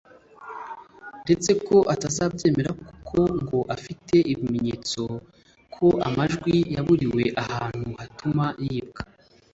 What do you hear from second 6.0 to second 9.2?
amajwi yabaruriwe ahantu hatuma yibwa